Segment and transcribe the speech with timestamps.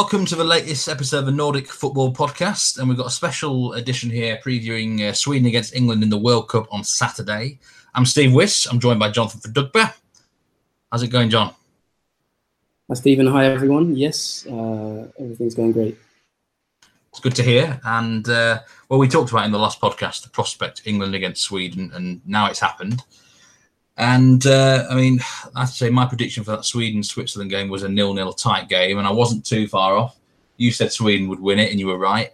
[0.00, 2.78] Welcome to the latest episode of the Nordic Football Podcast.
[2.78, 6.48] And we've got a special edition here previewing uh, Sweden against England in the World
[6.48, 7.58] Cup on Saturday.
[7.96, 8.66] I'm Steve Wiss.
[8.66, 9.92] I'm joined by Jonathan Verdugba.
[10.92, 11.52] How's it going, John?
[12.86, 13.26] Hi, Stephen.
[13.26, 13.96] Hi, everyone.
[13.96, 15.98] Yes, uh, everything's going great.
[17.10, 17.80] It's good to hear.
[17.84, 21.90] And uh, well, we talked about in the last podcast the prospect England against Sweden,
[21.92, 23.02] and now it's happened.
[23.98, 25.20] And uh, I mean,
[25.56, 28.68] I have to say my prediction for that Sweden Switzerland game was a nil-nil tight
[28.68, 30.16] game, and I wasn't too far off.
[30.56, 32.30] You said Sweden would win it, and you were right.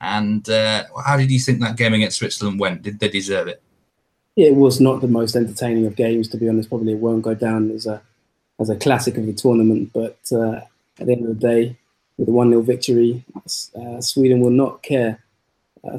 [0.00, 2.82] And uh, how did you think that game against Switzerland went?
[2.82, 3.62] Did they deserve it?
[4.36, 6.70] It was not the most entertaining of games, to be honest.
[6.70, 8.00] Probably it won't go down as a
[8.58, 9.90] as a classic of the tournament.
[9.92, 10.60] But uh,
[10.98, 11.76] at the end of the day,
[12.16, 13.22] with a one 0 victory,
[13.78, 15.22] uh, Sweden will not care.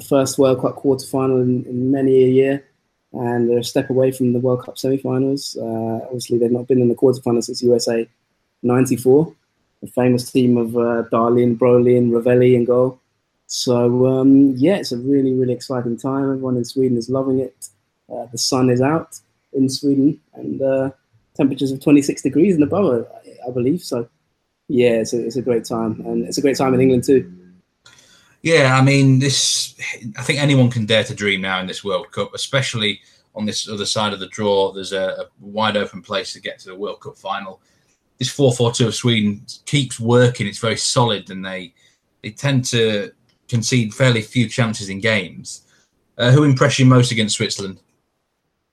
[0.07, 2.66] First World Cup quarter final in, in many a year
[3.13, 5.57] and they're a step away from the World Cup semi-finals.
[5.59, 8.07] Uh, obviously, they've not been in the quarterfinals since USA
[8.63, 9.33] '94,
[9.81, 12.99] the famous team of uh, Dahlin, Brolin, Ravelli, and goal.
[13.47, 16.23] So um, yeah, it's a really, really exciting time.
[16.23, 17.69] Everyone in Sweden is loving it.
[18.11, 19.19] Uh, the sun is out
[19.53, 20.91] in Sweden, and uh,
[21.35, 23.81] temperatures of 26 degrees and above, I, I believe.
[23.83, 24.07] So
[24.67, 27.33] yeah, it's a, it's a great time, and it's a great time in England too.
[28.41, 29.66] Yeah, I mean, this.
[30.17, 32.99] I think anyone can dare to dream now in this World Cup, especially
[33.35, 34.71] on this other side of the draw.
[34.71, 37.61] There's a, a wide open place to get to the World Cup final.
[38.17, 40.47] This 4-4-2 of Sweden keeps working.
[40.47, 41.73] It's very solid, and they
[42.23, 43.11] they tend to
[43.47, 45.61] concede fairly few chances in games.
[46.17, 47.79] Uh, who impressed you most against Switzerland?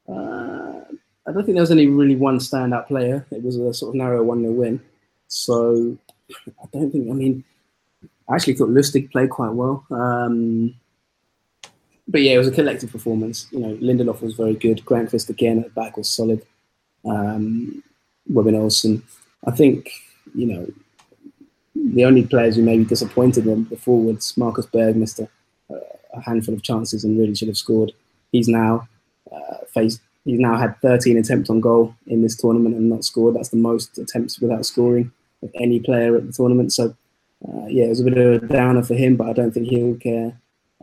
[0.09, 0.81] Uh,
[1.27, 3.27] I don't think there was any really one standout player.
[3.31, 4.81] It was a sort of narrow one 0 win.
[5.29, 5.99] So
[6.47, 7.11] I don't think.
[7.11, 7.45] I mean,
[8.29, 9.85] I actually thought Lustig played quite well.
[9.91, 10.75] Um,
[12.07, 13.47] but yeah, it was a collective performance.
[13.51, 14.85] You know, Lindelof was very good.
[14.85, 16.45] Granqvist again at the back was solid.
[17.05, 17.83] Um,
[18.29, 19.03] Robin Olsen.
[19.47, 19.91] I think,
[20.35, 20.67] you know,
[21.75, 24.37] the only players who maybe disappointed were the forwards.
[24.37, 25.29] Marcus Berg missed a,
[25.71, 27.93] a, handful of chances and really should have scored.
[28.33, 28.89] He's now
[29.33, 30.01] uh, faced.
[30.25, 33.35] He's now had 13 attempts on goal in this tournament and not scored.
[33.35, 35.13] That's the most attempts without scoring
[35.43, 36.73] of any player at the tournament.
[36.73, 36.97] So
[37.47, 39.69] uh, yeah, it was a bit of a downer for him, but I don't think
[39.69, 40.41] he'll care.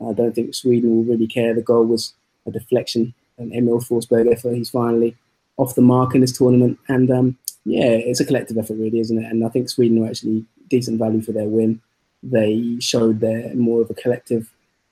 [0.09, 1.53] I don't think Sweden will really care.
[1.53, 2.13] The goal was
[2.45, 4.53] a deflection, an Emil Forsberg effort.
[4.53, 5.15] He's finally
[5.57, 9.23] off the mark in this tournament, and um, yeah, it's a collective effort, really, isn't
[9.23, 9.29] it?
[9.29, 11.81] And I think Sweden were actually decent value for their win.
[12.23, 14.49] They showed they're more of a collective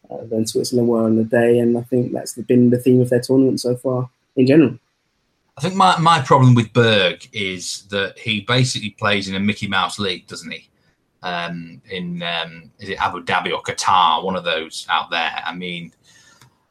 [0.10, 3.10] uh, than Switzerland were on the day, and I think that's been the theme of
[3.10, 4.78] their tournament so far in general.
[5.58, 9.68] I think my, my problem with Berg is that he basically plays in a Mickey
[9.68, 10.70] Mouse league, doesn't he?
[11.24, 15.42] Um, in um, is it Abu Dhabi or Qatar, one of those out there.
[15.46, 15.92] I mean,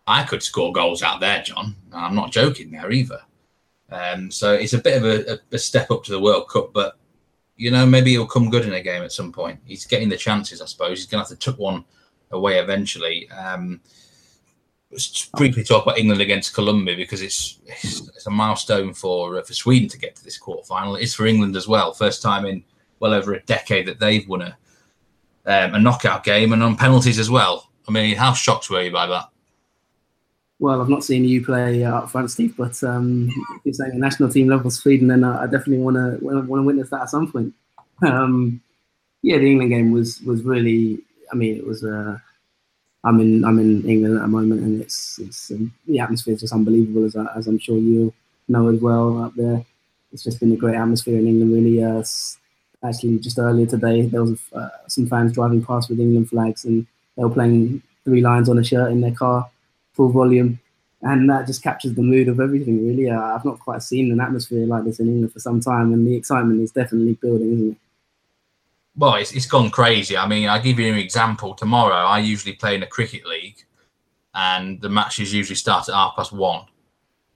[0.07, 1.75] I could score goals out there, John.
[1.93, 3.21] I'm not joking there either.
[3.91, 6.99] Um, so it's a bit of a, a, step up to the World Cup, but
[7.57, 9.61] you know maybe he'll come good in a game at some point.
[9.65, 10.99] He's getting the chances, I suppose.
[10.99, 11.85] He's going to have to tuck one
[12.31, 13.31] away eventually.
[13.31, 13.81] Um,
[14.91, 19.43] let's briefly talk about England against Colombia because it's, it's, it's a milestone for uh,
[19.43, 20.97] for Sweden to get to this quarter final.
[20.97, 21.93] It is for England as well.
[21.93, 22.65] First time in
[23.01, 24.57] well over a decade that they've won a
[25.47, 27.71] um, a knockout game and on penalties as well.
[27.89, 29.31] I mean, how shocked were you by that?
[30.61, 33.31] Well, I've not seen you play uh, up front, Steve, but um,
[33.65, 36.91] you're saying a national team level Sweden, then I definitely want to want to witness
[36.91, 37.55] that at some point.
[38.03, 38.61] Um,
[39.23, 41.01] yeah, the England game was was really.
[41.33, 41.85] I mean, it was.
[41.85, 42.19] Uh,
[43.05, 46.41] I'm in I'm in England at the moment, and it's it's um, the atmosphere is
[46.41, 48.13] just unbelievable, as, as I'm sure you
[48.49, 49.65] know as well up there.
[50.13, 51.85] It's just been a great atmosphere in England, really.
[51.85, 52.03] Uh,
[52.85, 56.87] actually just earlier today there was uh, some fans driving past with England flags and
[57.17, 59.51] they were playing Three Lions on a Shirt in their car,
[59.93, 60.59] full volume,
[61.03, 62.87] and that just captures the mood of everything.
[62.87, 65.93] Really, uh, I've not quite seen an atmosphere like this in England for some time,
[65.93, 67.77] and the excitement is definitely building, isn't it?
[68.97, 70.17] Well, it's, it's gone crazy.
[70.17, 71.55] I mean, I'll give you an example.
[71.55, 73.59] Tomorrow, I usually play in a cricket league,
[74.35, 76.65] and the matches usually start at half past one.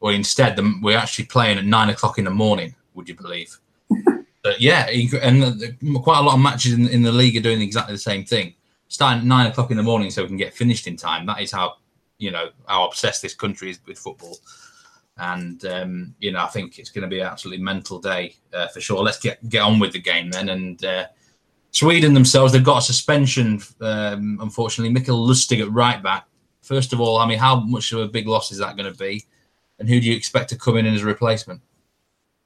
[0.01, 2.75] Well, instead, the, we're actually playing at nine o'clock in the morning.
[2.95, 3.59] Would you believe?
[4.43, 4.89] But yeah,
[5.23, 8.25] and quite a lot of matches in, in the league are doing exactly the same
[8.25, 8.55] thing.
[8.89, 11.27] Starting at nine o'clock in the morning so we can get finished in time.
[11.27, 11.77] That is how
[12.19, 14.37] you know how obsessed this country is with football.
[15.19, 18.69] And um, you know, I think it's going to be an absolutely mental day uh,
[18.69, 19.03] for sure.
[19.03, 20.49] Let's get get on with the game then.
[20.49, 21.07] And uh,
[21.71, 23.61] Sweden themselves, they've got a suspension.
[23.81, 26.27] Um, unfortunately, Mikael Lustig at right back.
[26.63, 28.99] First of all, I mean, how much of a big loss is that going to
[28.99, 29.25] be?
[29.79, 31.61] And who do you expect to come in as a replacement?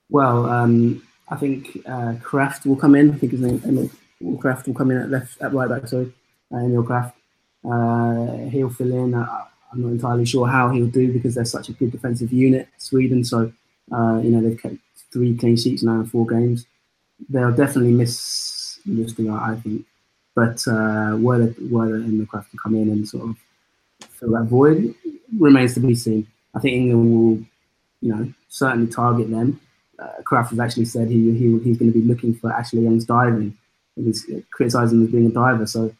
[0.08, 3.10] Well, um, I think uh, Krafth will come in.
[3.10, 3.90] I think his name Emil
[4.38, 5.88] Krafth will come in at left at right back.
[5.88, 6.12] Sorry,
[6.52, 7.12] uh, Emil Krafth.
[7.64, 9.14] Uh, he'll fill in.
[9.14, 12.68] Uh, I'm not entirely sure how he'll do because they're such a good defensive unit,
[12.78, 13.24] Sweden.
[13.24, 13.52] So
[13.92, 14.76] uh, you know they've kept
[15.12, 16.66] three clean sheets now in four games.
[17.28, 19.84] They'll definitely miss Lustig, I think.
[20.34, 23.36] But uh, whether whether Krafth can come in and sort of
[24.10, 24.94] fill that void
[25.38, 26.26] remains to be seen.
[26.54, 27.46] I think England will,
[28.00, 29.60] you know, certainly target them.
[29.98, 33.04] Uh, Krafth has actually said he, he he's going to be looking for Ashley Young's
[33.04, 33.56] diving.
[33.96, 35.66] He's criticising him as being a diver.
[35.66, 35.94] So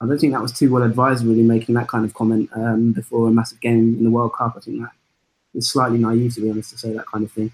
[0.00, 2.92] I don't think that was too well advised, really, making that kind of comment um,
[2.92, 4.54] before a massive game in the World Cup.
[4.56, 4.92] I think that
[5.54, 7.52] is slightly naive, to be honest, to say that kind of thing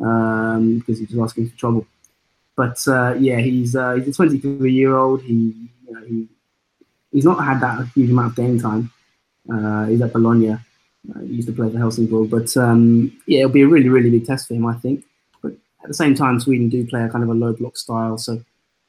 [0.00, 1.86] um, because he's asking for trouble.
[2.56, 5.22] But uh, yeah, he's uh, he's a 23 year old.
[5.22, 5.32] He
[5.86, 6.28] you know he
[7.12, 8.92] he's not had that huge amount of game time.
[9.50, 10.50] Uh, he's at Bologna.
[10.52, 14.10] Uh, he used to play for Helsingborg, but um, yeah, it'll be a really really
[14.10, 15.04] big test for him, I think.
[15.82, 18.42] At the same time, Sweden do play a kind of a low block style, so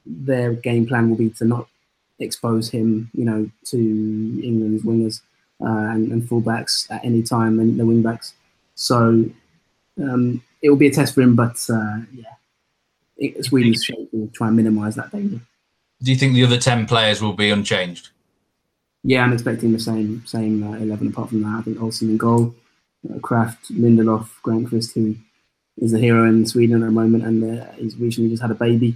[0.06, 1.68] their game plan will be to not
[2.20, 5.22] expose him, you know, to England's wingers
[5.62, 8.34] uh, and, and fullbacks at any time, and the wingbacks.
[8.76, 9.26] So
[10.02, 12.34] um, it will be a test for him, but uh, yeah,
[13.18, 15.40] it's really shape to try and minimise that danger.
[16.04, 18.10] Do you think the other ten players will be unchanged?
[19.04, 21.08] Yeah, I'm expecting the same same uh, eleven.
[21.08, 22.54] Apart from that, I think Olsen in goal,
[23.10, 25.16] uh, Krafth, Lindelof, Granqvist, who
[25.82, 28.56] is a hero in Sweden at the moment, and uh, he's recently just had a
[28.56, 28.96] baby.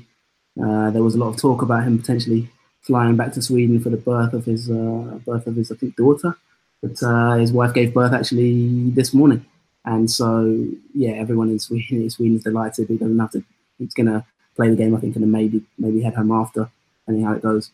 [0.62, 2.48] Uh, there was a lot of talk about him potentially
[2.82, 5.96] flying back to Sweden for the birth of his uh, birth of his I think
[5.96, 6.38] daughter,
[6.82, 9.46] but uh, his wife gave birth actually this morning.
[9.84, 12.88] And so, yeah, everyone in Sweden, in Sweden is delighted.
[12.88, 13.44] He doesn't have to.
[13.78, 16.70] He's to play the game, I think, and then maybe maybe head home after,
[17.02, 17.72] depending how it goes,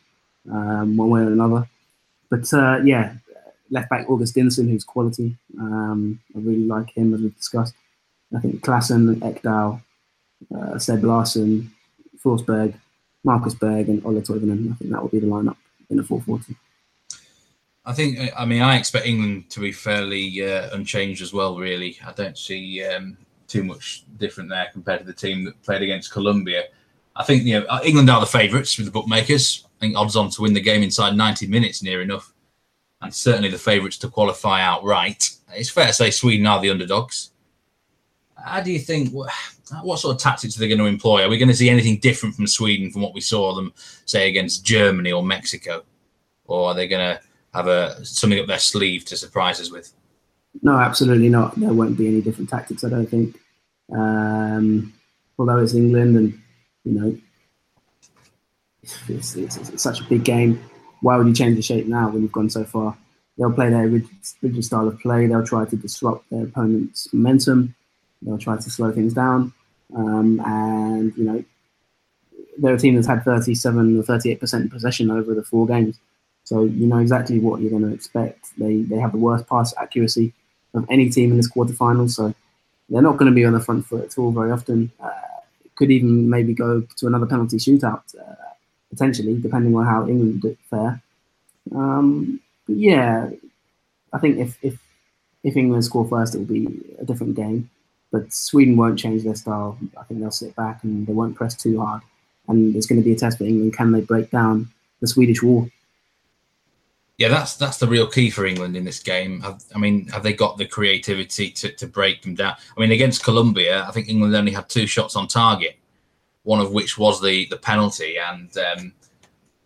[0.52, 1.68] um, one way or another.
[2.30, 3.14] But uh, yeah,
[3.70, 5.36] left back Augustinsson, who's quality.
[5.60, 7.76] Um, I really like him, as we've discussed.
[8.36, 9.82] I think Claesson, Ekdal,
[10.56, 11.72] uh, Seb Larsson,
[12.24, 12.74] Forsberg,
[13.24, 14.72] Marcus Berg, and Ola Toivonen.
[14.72, 15.58] I think that will be the lineup
[15.90, 16.56] in a 440.
[17.84, 21.98] I think, I mean, I expect England to be fairly uh, unchanged as well, really.
[22.06, 23.18] I don't see um,
[23.48, 26.66] too much different there compared to the team that played against Colombia.
[27.16, 29.66] I think, you know, uh, England are the favourites with the bookmakers.
[29.66, 32.32] I think odds on to win the game inside 90 minutes near enough.
[33.02, 35.32] And certainly the favourites to qualify outright.
[35.54, 37.32] It's fair to say Sweden are the underdogs.
[38.44, 41.24] How do you think, what sort of tactics are they going to employ?
[41.24, 43.74] Are we going to see anything different from Sweden from what we saw them,
[44.06, 45.84] say, against Germany or Mexico?
[46.46, 47.22] Or are they going to
[47.54, 49.94] have a something up their sleeve to surprise us with?
[50.62, 51.58] No, absolutely not.
[51.60, 52.84] There won't be any different tactics.
[52.84, 53.40] I don't think.
[53.94, 54.94] Um,
[55.38, 56.42] although it's England, and
[56.84, 57.18] you know,
[58.84, 60.62] it's, it's, it's, such a big game.
[61.02, 62.98] Why would you change the shape now when you've gone so far?
[63.38, 64.10] They'll play their rigid,
[64.42, 65.28] rigid style of play.
[65.28, 67.76] They'll try to disrupt their opponent's momentum.
[68.22, 69.54] They'll try to slow things down.
[69.96, 71.44] Um, and you know,
[72.58, 76.00] they're a team that's had 37 or 38 percent possession over the four games.
[76.44, 78.58] So you know exactly what you're going to expect.
[78.58, 80.34] They they have the worst pass accuracy
[80.74, 82.34] of any team in this quarterfinal, so
[82.90, 84.92] they're not going to be on the front foot at all very often.
[85.00, 85.10] Uh,
[85.76, 88.36] could even maybe go to another penalty shootout uh,
[88.90, 91.02] potentially, depending on how England fare.
[91.74, 93.30] Um, yeah,
[94.14, 94.78] I think if if
[95.44, 96.68] if England score first, it will be
[97.00, 97.70] a different game.
[98.12, 99.78] But Sweden won't change their style.
[99.98, 102.02] I think they'll sit back and they won't press too hard.
[102.48, 103.76] And it's going to be a test for England.
[103.76, 105.70] Can they break down the Swedish wall?
[107.22, 109.42] yeah, that's that's the real key for England in this game.
[109.42, 112.56] Have, I mean, have they got the creativity to, to break them down?
[112.76, 115.78] I mean, against Colombia, I think England only had two shots on target,
[116.42, 118.94] one of which was the the penalty, and um,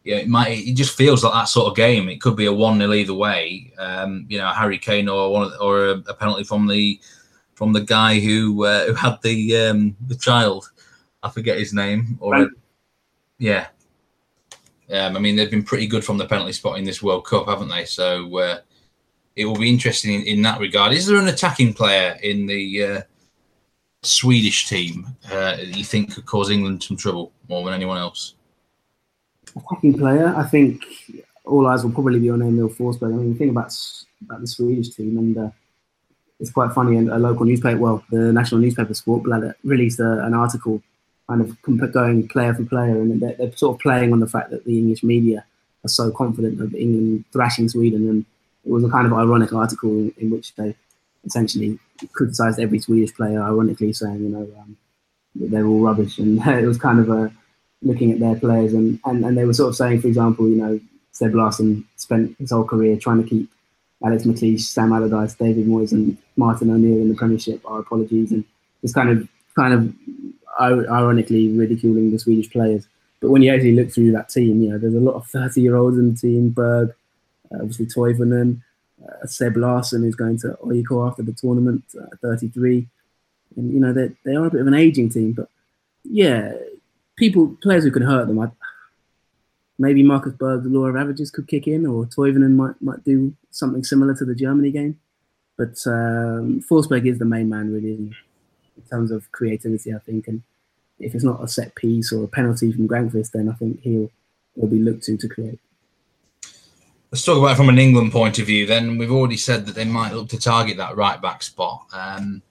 [0.04, 2.10] yeah, it might it just feels like that sort of game.
[2.10, 3.72] It could be a one 0 either way.
[3.80, 7.00] Um, you know, Harry Kane or one the, or a, a, penalty from the
[7.56, 10.72] from the guy who uh, who had the um, the child.
[11.24, 12.20] I forget his name.
[12.22, 12.48] Or right.
[13.40, 13.68] yeah,
[14.92, 17.48] um, I mean, they've been pretty good from the penalty spot in this World Cup,
[17.48, 17.86] haven't they?
[17.86, 18.60] So uh,
[19.36, 20.94] it will be interesting in, in, that regard.
[20.94, 23.02] Is there an attacking player in the uh,
[24.04, 28.36] Swedish team uh, that you think could cause England some trouble more than anyone else?
[29.56, 30.84] Attacking player, I think
[31.46, 33.14] all eyes will probably be on Emil Forsberg.
[33.14, 33.74] I mean, the thing about
[34.22, 35.50] about the Swedish team, and uh,
[36.40, 36.98] it's quite funny.
[36.98, 40.82] And a local newspaper, well, the national newspaper Sportbladet, released a, an article
[41.28, 44.52] kind of going player for player, and they're, they're, sort of playing on the fact
[44.52, 45.44] that the English media
[45.84, 48.26] are so confident of England thrashing Sweden, and
[48.66, 50.76] it was a kind of ironic article in, in which they
[51.26, 51.80] essentially
[52.12, 54.78] criticised every Swedish player, ironically saying, you know, um,
[55.34, 57.32] they're all rubbish, and it was kind of a
[57.82, 60.58] looking at their players, and, and and they were sort of saying, for example, you
[60.58, 60.80] know,
[61.12, 63.50] Seb Larsson spent his whole career trying to keep
[64.04, 67.62] Alex McLeish, Sam Allardyce, David Moyes, and Martin O'Neill in the Premiership.
[67.66, 68.44] Our apologies, and
[68.82, 69.94] just kind of kind of
[70.60, 72.88] ironically ridiculing the Swedish players.
[73.22, 75.62] But when you actually look through that team, you know, there's a lot of 30
[75.62, 76.50] year olds in the team.
[76.50, 76.94] Berg,
[77.52, 78.62] uh, obviously Toivonen,
[79.04, 82.88] uh, Seb Larsson, who's going to AIK after the tournament, uh, 33.
[83.56, 85.32] And, you know, they, they are a bit of an aging team.
[85.32, 85.50] But
[86.04, 86.54] yeah,
[87.16, 88.50] people, players who can hurt them, I,
[89.78, 93.84] maybe Marcus Berg's law of averages could kick in, or Toivonen might might do something
[93.84, 95.00] similar to the Germany game.
[95.58, 98.14] But um, Forsberg is the main man, really, in
[98.90, 100.28] terms of creativity, I think.
[100.28, 100.44] And
[101.00, 104.12] if it's not a set piece or a penalty from Granqvist, then I think he'll
[104.56, 105.60] he'll be looked to to create.
[107.12, 108.66] Let's talk about it from an England point of view.
[108.66, 111.86] Then we've already said that they might look to target that right back spot.
[111.94, 112.42] Um,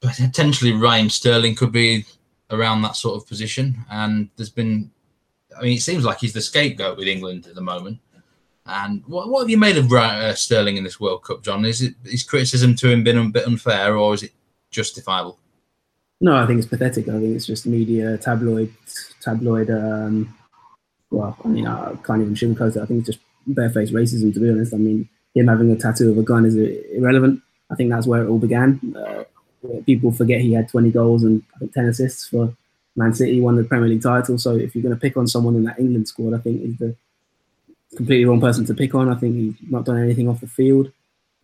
[0.00, 2.04] potentially, Raheem Sterling could be
[2.50, 4.90] around that sort of position, and there's been.
[5.58, 7.98] I mean, it seems like he's the scapegoat with England at the moment.
[8.66, 11.64] And what, what have you made of uh, Sterling in this World Cup, John?
[11.64, 14.32] Is it is criticism to him been a bit unfair, or is it
[14.70, 15.38] justifiable?
[16.20, 17.08] No, I think it's pathetic.
[17.08, 18.72] I think it's just media, tabloid,
[19.22, 19.70] tabloid.
[19.70, 20.34] Um,
[21.10, 22.82] well, I mean, I can't even sugarcoat it.
[22.82, 24.74] I think it's just barefaced racism, to be honest.
[24.74, 27.40] I mean, him having a tattoo of a gun is irrelevant.
[27.70, 28.94] I think that's where it all began.
[28.94, 29.24] Uh,
[29.86, 32.54] people forget he had 20 goals and 10 assists for
[32.98, 34.38] Man City, won the Premier League title.
[34.38, 36.76] So if you're going to pick on someone in that England squad, I think he's
[36.78, 36.94] the
[37.96, 39.08] completely wrong person to pick on.
[39.08, 40.90] I think he's not done anything off the field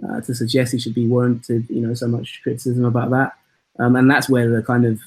[0.07, 3.33] uh, to suggest he should be warranted, you know, so much criticism about that.
[3.79, 5.01] Um, and that's where the kind of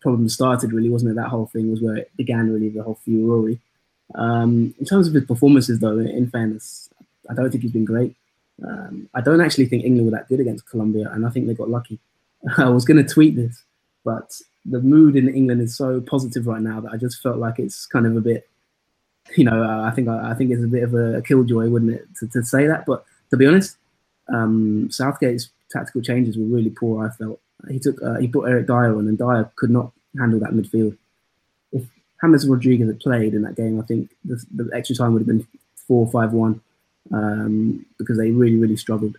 [0.00, 1.16] problem started, really, wasn't it?
[1.16, 3.50] That whole thing was where it began, really, the whole furore.
[4.14, 6.88] Um, in terms of his performances, though, in fairness,
[7.28, 8.14] I don't think he's been great.
[8.64, 11.54] Um, I don't actually think England were that good against Colombia, and I think they
[11.54, 11.98] got lucky.
[12.56, 13.62] I was going to tweet this,
[14.04, 17.58] but the mood in England is so positive right now that I just felt like
[17.58, 18.48] it's kind of a bit
[19.34, 22.06] you know, uh, I think I, think it's a bit of a, killjoy, wouldn't it,
[22.20, 22.86] to, to say that?
[22.86, 23.76] But to be honest,
[24.32, 27.06] um, Southgate's tactical changes were really poor.
[27.06, 30.38] I felt he took uh, he put Eric Dier on, and Dyer could not handle
[30.40, 30.96] that midfield.
[31.72, 31.84] If
[32.20, 35.26] James Rodriguez had played in that game, I think the, the extra time would have
[35.26, 36.60] been four five one
[37.12, 39.16] um, because they really really struggled.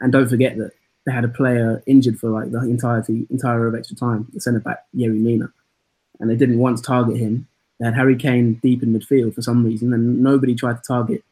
[0.00, 0.72] And don't forget that
[1.06, 4.60] they had a player injured for like the entirety entire of extra time, the centre
[4.60, 5.50] back Yerry Mina,
[6.18, 7.46] and they didn't once target him
[7.80, 11.24] they had Harry Kane deep in midfield for some reason, and nobody tried to target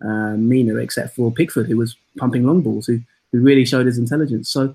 [0.00, 3.00] uh, Mina except for Pickford, who was pumping long balls, who,
[3.30, 4.48] who really showed his intelligence.
[4.48, 4.74] So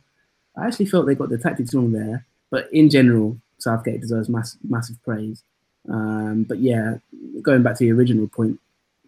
[0.56, 2.26] I actually felt they got the tactics wrong there.
[2.52, 5.42] But in general, Southgate deserves mass, massive praise.
[5.90, 6.98] Um, but yeah,
[7.42, 8.60] going back to the original point,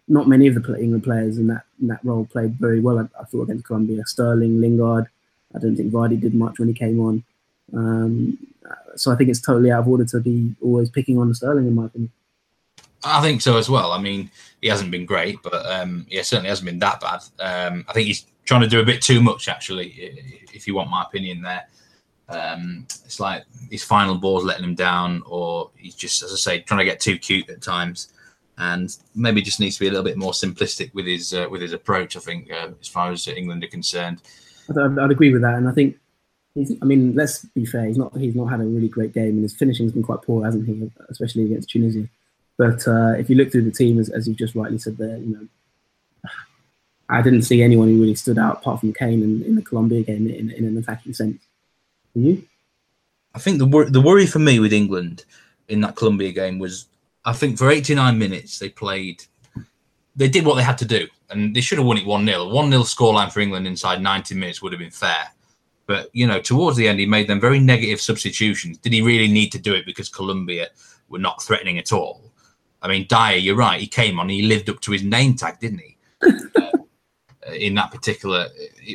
[0.08, 2.98] not many of the England players in that in that role played very well.
[2.98, 5.06] I, I thought against Colombia, Sterling, Lingard.
[5.54, 7.24] I don't think Vardy did much when he came on.
[7.74, 8.38] Um,
[8.96, 11.74] so I think it's totally out of order to be always picking on Sterling, in
[11.74, 12.12] my opinion.
[13.04, 13.92] I think so as well.
[13.92, 17.22] I mean, he hasn't been great, but um, yeah, certainly hasn't been that bad.
[17.38, 19.92] Um, I think he's trying to do a bit too much, actually,
[20.52, 21.68] if you want my opinion there.
[22.28, 26.60] Um, it's like his final ball's letting him down, or he's just, as I say,
[26.60, 28.12] trying to get too cute at times,
[28.58, 31.62] and maybe just needs to be a little bit more simplistic with his uh, with
[31.62, 32.16] his approach.
[32.16, 34.20] I think, uh, as far as England are concerned,
[34.70, 35.96] I'd, I'd agree with that, and I think
[36.58, 37.84] He's, I mean, let's be fair.
[37.84, 38.16] He's not.
[38.16, 40.90] He's not had a really great game, and his finishing's been quite poor, hasn't he?
[41.08, 42.08] Especially against Tunisia.
[42.56, 45.18] But uh, if you look through the team, as, as you just rightly said there,
[45.18, 46.30] you know,
[47.08, 50.02] I didn't see anyone who really stood out apart from Kane in, in the Colombia
[50.02, 51.40] game in, in an attacking sense.
[52.12, 52.44] Can you?
[53.34, 55.24] I think the wor- the worry for me with England
[55.68, 56.86] in that Colombia game was,
[57.24, 59.22] I think for 89 minutes they played,
[60.16, 62.48] they did what they had to do, and they should have won it one 0
[62.48, 65.28] One 0 scoreline for England inside 90 minutes would have been fair.
[65.86, 68.78] But you know, towards the end, he made them very negative substitutions.
[68.78, 70.68] Did he really need to do it because Colombia
[71.08, 72.32] were not threatening at all?
[72.82, 73.80] I mean, Dier, you're right.
[73.80, 74.28] He came on.
[74.28, 75.96] He lived up to his name tag, didn't he?
[76.22, 76.70] uh,
[77.52, 78.48] in that particular,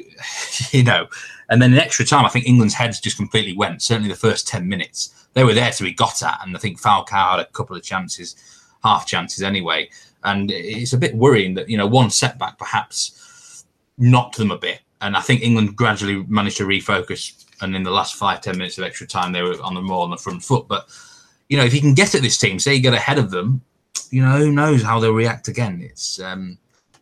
[0.72, 1.08] you know,
[1.50, 3.82] and then in extra time, I think England's heads just completely went.
[3.82, 6.80] Certainly, the first ten minutes, they were there to be got at, and I think
[6.80, 8.36] Falcao had a couple of chances,
[8.84, 9.90] half chances anyway.
[10.24, 13.66] And it's a bit worrying that you know one setback perhaps
[13.98, 17.34] knocked them a bit and I think England gradually managed to refocus.
[17.62, 20.04] And in the last five ten minutes of extra time, they were on the more
[20.04, 20.68] on the front foot.
[20.68, 20.88] But
[21.50, 23.62] you know, if you can get at this team, say you get ahead of them,
[24.10, 25.82] you know, who knows how they'll react again?
[25.84, 26.58] It's um,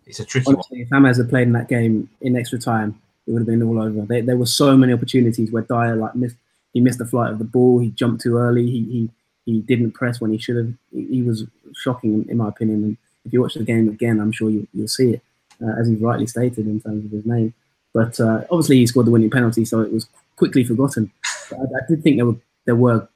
[0.06, 0.82] it's a tricky Honestly, one.
[0.82, 3.82] If James had played in that game in extra time, it would have been all
[3.82, 4.02] over.
[4.02, 6.36] There, there were so many opportunities where Dier like missed.
[6.74, 7.80] He missed the flight of the ball.
[7.80, 8.66] He jumped too early.
[8.66, 9.10] He he,
[9.46, 10.74] he didn't press when he should have.
[10.92, 12.84] He, he was shocking, in, my opinion.
[12.84, 15.22] And if you watch the game again, I'm sure you, will see it,
[15.62, 17.54] uh, as he's rightly stated in terms of his name.
[17.94, 21.12] But uh, obviously, he scored the winning penalty, so it was quickly forgotten.
[21.52, 23.08] I, I, did think there were there were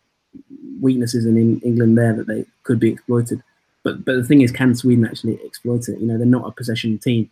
[0.82, 3.42] weaknesses in, in England there that they could be exploited.
[3.84, 6.00] But but the thing is, can Sweden actually exploit it?
[6.00, 7.30] You know, they're not a possession team.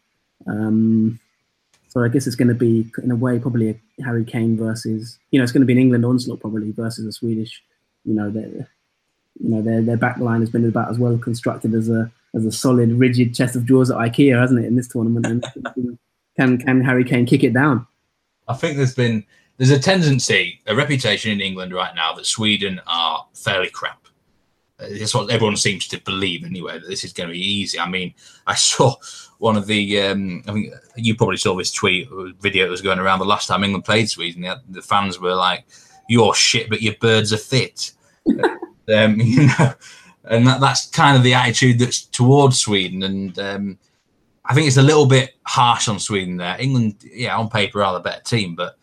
[0.47, 1.19] Um,
[1.89, 5.19] so I guess it's going to be, in a way, probably a Harry Kane versus,
[5.29, 7.61] you know, it's going to be an England onslaught probably versus a Swedish.
[8.03, 8.31] You know,
[9.39, 12.45] you know, their their back line has been about as well constructed as a as
[12.45, 15.25] a solid, rigid chest of drawers at IKEA, hasn't it, in this tournament?
[15.25, 15.99] And
[16.37, 17.87] can can Harry Kane kick it down?
[18.47, 19.23] I think there's been
[19.57, 23.99] there's a tendency, a reputation in England right now that Sweden are fairly crap.
[24.77, 26.79] That's what everyone seems to believe anyway.
[26.79, 27.79] That this is going to be easy.
[27.79, 28.13] I mean,
[28.47, 28.95] I saw
[29.37, 30.01] one of the.
[30.01, 32.09] Um, I mean, you probably saw this tweet
[32.39, 34.41] video that was going around the last time England played Sweden.
[34.41, 35.65] The, the fans were like,
[36.09, 37.91] "You're shit, but your birds are fit."
[38.89, 39.73] um, you know,
[40.25, 43.03] and that, that's kind of the attitude that's towards Sweden.
[43.03, 43.77] And um,
[44.45, 46.55] I think it's a little bit harsh on Sweden there.
[46.59, 48.77] England, yeah, on paper are the better team, but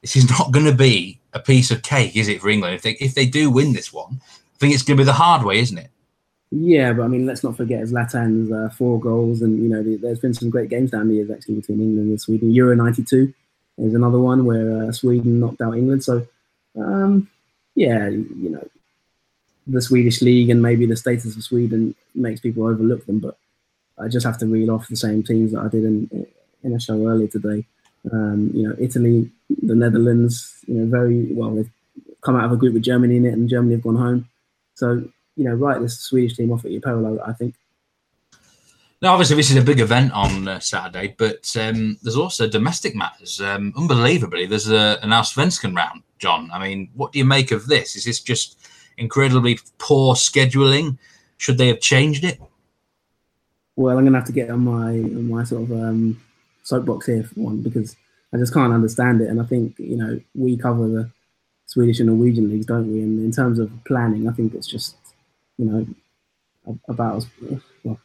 [0.00, 2.74] this is not going to be a piece of cake, is it, for England?
[2.74, 5.12] If they if they do win this one, I think it's going to be the
[5.12, 5.90] hard way, isn't it?
[6.50, 10.20] Yeah, but I mean, let's not forget Zlatan's uh, four goals, and you know, there's
[10.20, 12.52] been some great games down the years actually between England and Sweden.
[12.52, 13.34] Euro '92
[13.78, 16.04] is another one where uh, Sweden knocked out England.
[16.04, 16.26] So,
[16.76, 17.28] um,
[17.74, 18.68] yeah, you know,
[19.66, 23.18] the Swedish league and maybe the status of Sweden makes people overlook them.
[23.18, 23.36] But
[23.98, 26.26] I just have to reel off the same teams that I did in
[26.62, 27.64] in a show earlier today.
[28.12, 29.30] Um, you know, Italy,
[29.62, 31.54] the Netherlands, you know, very well.
[31.54, 31.70] They've
[32.20, 34.28] come out of a group with Germany in it, and Germany have gone home.
[34.74, 35.04] So,
[35.36, 37.54] you know, right, this Swedish team off at your peril, I think.
[39.00, 42.94] Now, obviously, this is a big event on uh, Saturday, but um, there's also domestic
[42.94, 43.40] matters.
[43.40, 46.50] Um, unbelievably, there's a, an Allsvenskan round, John.
[46.52, 47.96] I mean, what do you make of this?
[47.96, 48.63] Is this just
[48.96, 50.98] incredibly poor scheduling?
[51.36, 52.40] Should they have changed it?
[53.76, 56.22] Well, I'm going to have to get on my on my sort of um,
[56.62, 57.96] soapbox here for one because
[58.32, 59.28] I just can't understand it.
[59.28, 61.10] And I think you know we cover the
[61.66, 63.00] Swedish and Norwegian leagues, don't we?
[63.00, 64.96] And in terms of planning, I think it's just
[65.58, 65.86] you know
[66.88, 67.26] about as
[67.82, 68.00] well,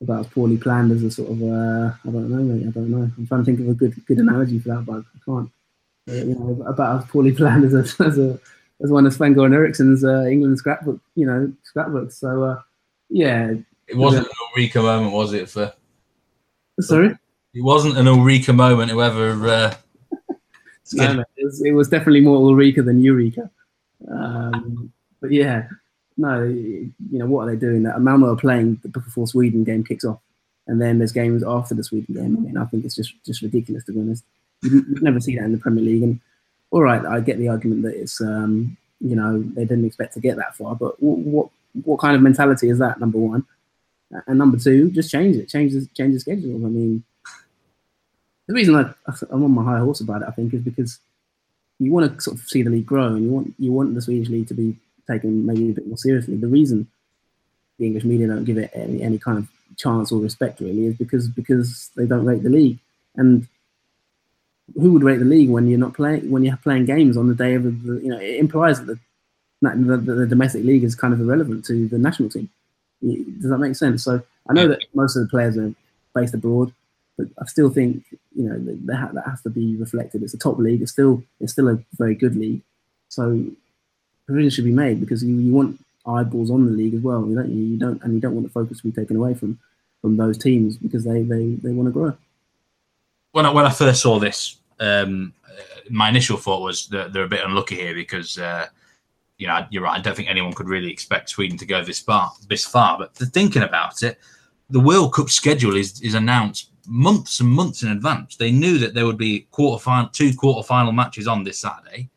[0.00, 2.90] about as poorly planned as a sort of uh, I don't know, mate, I don't
[2.90, 3.10] know.
[3.16, 5.50] I'm trying to think of a good good analogy for that, but I can't.
[6.08, 8.38] Uh, you know, about as poorly planned as a as a
[8.82, 12.18] as one of Sven Goran Eriksson's uh, England scrapbook, you know, scrapbooks.
[12.18, 12.60] So uh,
[13.08, 13.52] yeah,
[13.88, 15.48] it wasn't an Ulrika moment, was it?
[15.48, 15.72] For
[16.80, 17.16] sorry,
[17.54, 18.90] it wasn't an Ulrika moment.
[18.90, 19.48] Whoever.
[19.48, 19.74] Uh,
[20.92, 23.50] no, no, it, was, it, was, definitely more Ulrika than Eureka.
[24.10, 25.68] Um, but yeah,
[26.16, 27.82] no, you know what are they doing?
[27.84, 30.20] That Malmo are playing before Sweden game kicks off,
[30.66, 32.36] and then there's games after the Sweden game.
[32.36, 34.24] I mean, I think it's just just ridiculous to be honest.
[34.62, 36.02] You, never see that in the Premier League.
[36.02, 36.20] And
[36.70, 40.20] all right, I get the argument that it's um, you know they didn't expect to
[40.20, 41.48] get that far, but what what,
[41.84, 43.00] what kind of mentality is that?
[43.00, 43.44] Number one,
[44.26, 46.64] and number two, just change it, change the change the schedule.
[46.64, 47.04] I mean,
[48.46, 48.92] the reason I,
[49.30, 50.98] I'm on my high horse about it, I think, is because
[51.78, 54.02] you want to sort of see the league grow, and you want you want the
[54.02, 54.76] Swedish league to be
[55.06, 56.36] taken maybe a bit more seriously.
[56.36, 56.88] The reason
[57.78, 60.94] the English media don't give it any, any kind of chance or respect really is
[60.94, 62.78] because because they don't rate the league.
[63.16, 63.46] And
[64.74, 67.34] who would rate the league when you're not playing when you're playing games on the
[67.34, 68.98] day of the you know it implies that
[69.62, 72.50] the, the, the domestic league is kind of irrelevant to the national team.
[73.02, 74.04] Does that make sense?
[74.04, 75.72] So I know that most of the players are
[76.14, 76.72] based abroad,
[77.16, 80.22] but I still think you know that, that has to be reflected.
[80.22, 80.82] It's a top league.
[80.82, 82.62] It's still it's still a very good league.
[83.08, 83.44] So
[84.26, 87.26] provision should be made because you, you want eyeballs on the league as well.
[87.26, 89.58] You don't you don't and you don't want the focus to be taken away from
[90.00, 92.16] from those teams because they they, they want to grow.
[93.36, 95.34] When I, when I first saw this, um,
[95.90, 98.66] my initial thought was that they're a bit unlucky here because uh,
[99.36, 99.98] you know you're right.
[99.98, 102.32] I don't think anyone could really expect Sweden to go this far.
[102.48, 104.18] This far, but thinking about it,
[104.70, 108.36] the World Cup schedule is is announced months and months in advance.
[108.36, 112.08] They knew that there would be quarter final, two quarter final matches on this Saturday.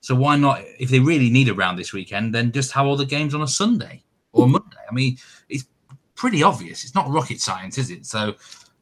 [0.00, 2.96] So why not, if they really need a round this weekend, then just have all
[2.96, 4.84] the games on a Sunday or Monday?
[4.90, 5.18] I mean,
[5.50, 5.66] it's
[6.14, 6.82] pretty obvious.
[6.82, 8.06] It's not rocket science, is it?
[8.06, 8.36] So,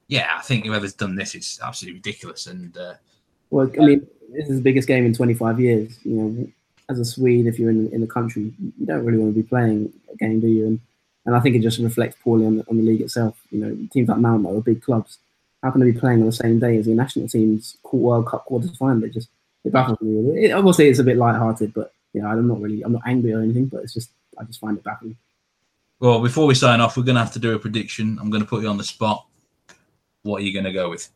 [0.09, 2.47] yeah, I think whoever's done this is absolutely ridiculous.
[2.47, 2.95] And uh,
[3.51, 5.99] well, I mean, this is the biggest game in 25 years.
[6.03, 6.49] You know,
[6.89, 9.49] as a Swede, if you're in in the country, you don't really want to be
[9.49, 10.67] playing a game, do you?
[10.67, 10.81] And
[11.27, 13.37] and I think it just reflects poorly on the, on the league itself.
[13.51, 15.19] You know, teams like Malmo are big clubs.
[15.63, 18.45] How can they be playing on the same day as the national team's World Cup
[18.45, 19.05] quarters final?
[19.05, 19.29] It just
[19.65, 20.45] it baffles me.
[20.45, 23.33] It, obviously, it's a bit light-hearted, but you know, I'm not really, I'm not angry
[23.33, 25.17] or anything, but it's just, I just find it baffling.
[26.01, 28.19] Well, before we sign off, we're going to have to do a prediction.
[28.21, 29.27] I'm going to put you on the spot.
[30.25, 31.09] What are you going to go with?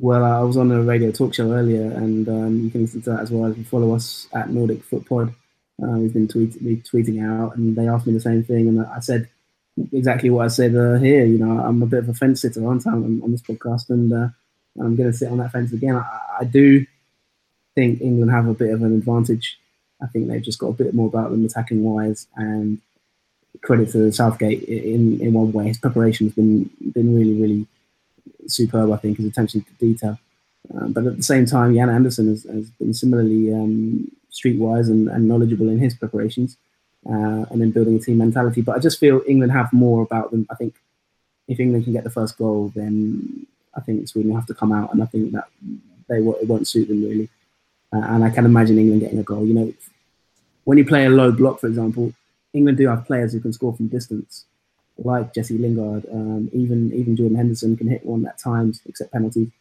[0.00, 3.10] Well, I was on a radio talk show earlier, and um, you can listen to
[3.10, 3.52] that as well.
[3.52, 5.34] You follow us at Nordic Foot Pod,
[5.82, 6.52] uh, we've been tweet,
[6.84, 9.28] tweeting out, and they asked me the same thing, and I said
[9.92, 11.24] exactly what I said uh, here.
[11.24, 13.90] You know, I'm a bit of a fence sitter, aren't I, on, on this podcast,
[13.90, 14.28] and uh,
[14.80, 15.96] I'm going to sit on that fence again.
[15.96, 16.86] I, I, do
[17.74, 19.58] think England have a bit of an advantage.
[20.00, 22.80] I think they've just got a bit more about them attacking wise, and
[23.62, 25.68] credit to Southgate in in one way.
[25.68, 27.66] His preparation has been been really really
[28.46, 28.92] superb.
[28.92, 30.18] I think his attention to detail.
[30.74, 35.08] Um, but at the same time, Jan Andersson has, has been similarly um, streetwise and,
[35.08, 36.56] and knowledgeable in his preparations
[37.06, 38.62] uh, and in building a team mentality.
[38.62, 40.46] But I just feel England have more about them.
[40.50, 40.74] I think
[41.48, 44.72] if England can get the first goal, then I think Sweden will have to come
[44.72, 45.48] out, and I think that
[46.08, 47.28] they it won't suit them really.
[47.92, 49.46] Uh, and I can imagine England getting a goal.
[49.46, 49.74] You know,
[50.64, 52.12] when you play a low block, for example,
[52.54, 54.46] England do have players who can score from distance,
[54.96, 56.06] like Jesse Lingard.
[56.10, 59.50] Um, even even Jordan Henderson can hit one at times, except penalties.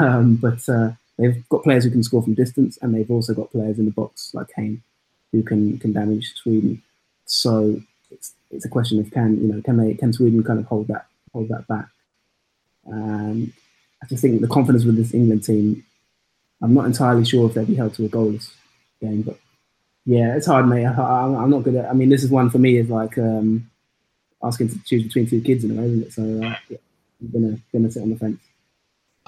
[0.00, 3.52] Um, but uh, they've got players who can score from distance, and they've also got
[3.52, 4.82] players in the box like Kane,
[5.30, 6.82] who can can damage Sweden.
[7.24, 10.66] So it's it's a question of can you know can they can Sweden kind of
[10.66, 11.86] hold that hold that back.
[12.90, 13.52] Um,
[14.02, 15.84] I just think the confidence with this England team.
[16.60, 18.50] I'm not entirely sure if they'll be held to a goalless
[19.00, 19.38] game, but
[20.06, 20.86] yeah, it's hard, mate.
[20.98, 21.90] I, am not good at.
[21.90, 23.68] I mean, this is one for me is like um,
[24.42, 26.12] asking to choose between two kids in a row, isn't it?
[26.12, 26.78] So uh, yeah,
[27.20, 28.40] I'm gonna gonna sit on the fence.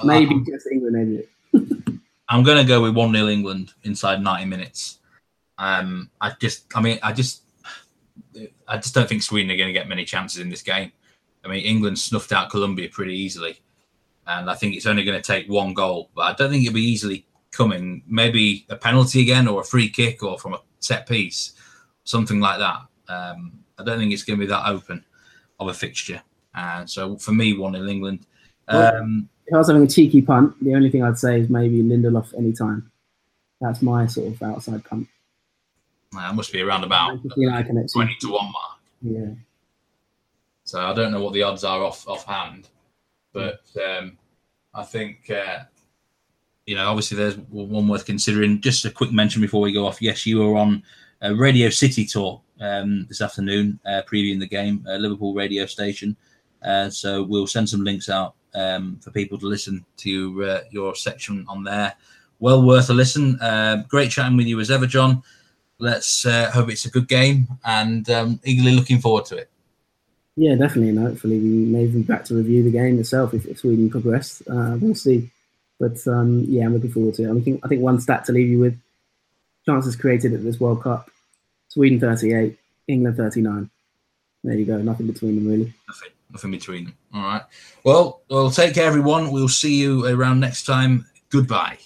[0.04, 2.00] Maybe um, just England, maybe.
[2.28, 4.98] I'm gonna go with one 0 England inside 90 minutes.
[5.58, 7.42] Um, I just, I mean, I just,
[8.68, 10.92] I just don't think Sweden are going to get many chances in this game.
[11.44, 13.60] I mean, England snuffed out Colombia pretty easily,
[14.26, 16.10] and I think it's only going to take one goal.
[16.14, 17.26] But I don't think it'll be easily
[17.58, 18.02] coming.
[18.06, 21.52] Maybe a penalty again, or a free kick, or from a set piece,
[22.04, 22.80] something like that.
[23.08, 25.04] Um, I don't think it's going to be that open
[25.60, 26.22] of a fixture.
[26.54, 28.20] And uh, so for me, one in England.
[28.68, 31.82] Um, if I was having a cheeky punt, the only thing I'd say is maybe
[31.82, 32.90] Lindelof anytime.
[33.60, 35.08] That's my sort of outside punt.
[36.12, 38.78] That must be around about like 20 to 1 mark.
[39.02, 39.34] Yeah.
[40.64, 42.68] So I don't know what the odds are off offhand,
[43.32, 44.18] but um,
[44.74, 45.60] I think uh,
[46.68, 48.60] you know obviously there's one worth considering.
[48.60, 50.02] Just a quick mention before we go off.
[50.02, 50.82] Yes, you were on
[51.22, 56.14] a Radio City tour um, this afternoon, uh, previewing the game, Liverpool radio station.
[56.62, 60.94] Uh, so we'll send some links out um, for people to listen to uh, your
[60.94, 61.94] section on there.
[62.38, 63.40] Well worth a listen.
[63.40, 65.22] Uh, great chatting with you as ever, John.
[65.78, 69.50] Let's uh, hope it's a good game and um, eagerly looking forward to it.
[70.36, 73.58] Yeah, definitely, and hopefully we may be back to review the game itself if, if
[73.58, 74.42] Sweden progress.
[74.48, 75.30] Uh, we'll see,
[75.78, 77.36] but um, yeah, I'm looking forward to it.
[77.36, 78.78] I think I think one stat to leave you with:
[79.66, 81.10] chances created at this World Cup,
[81.68, 83.70] Sweden 38, England 39.
[84.44, 84.78] There you go.
[84.78, 85.74] Nothing between them really.
[85.88, 86.96] Nothing nothing between them.
[87.14, 87.42] All right.
[87.84, 89.30] Well, well, take care, everyone.
[89.30, 91.06] We'll see you around next time.
[91.30, 91.78] Goodbye.